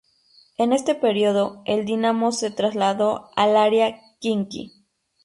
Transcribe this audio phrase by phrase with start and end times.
[0.57, 4.73] En este período, el Dinamo se trasladó al Arena Khimki.